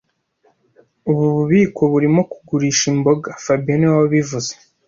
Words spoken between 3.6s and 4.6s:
niwe wabivuze